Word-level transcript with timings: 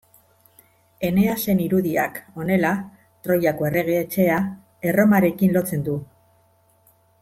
Eneasen 1.09 1.61
irudiak, 1.65 2.17
honela, 2.43 2.73
Troiako 3.27 3.69
errege 3.71 4.01
etxea, 4.07 4.41
Erromarekin 4.93 5.59
lotzen 5.61 5.89
du. 5.91 6.01